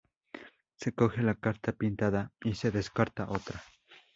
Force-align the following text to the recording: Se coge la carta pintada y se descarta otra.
Se 0.77 0.95
coge 0.95 1.21
la 1.21 1.35
carta 1.35 1.73
pintada 1.73 2.31
y 2.43 2.55
se 2.55 2.71
descarta 2.71 3.29
otra. 3.29 3.63